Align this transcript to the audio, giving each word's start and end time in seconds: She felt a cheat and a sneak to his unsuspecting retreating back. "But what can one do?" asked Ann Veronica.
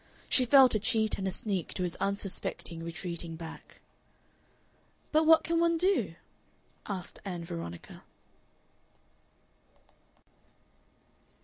She 0.27 0.45
felt 0.45 0.73
a 0.73 0.79
cheat 0.79 1.19
and 1.19 1.27
a 1.27 1.29
sneak 1.29 1.75
to 1.75 1.83
his 1.83 1.95
unsuspecting 1.97 2.81
retreating 2.83 3.35
back. 3.35 3.81
"But 5.11 5.27
what 5.27 5.43
can 5.43 5.59
one 5.59 5.77
do?" 5.77 6.15
asked 6.87 7.19
Ann 7.23 7.45
Veronica. 7.45 8.01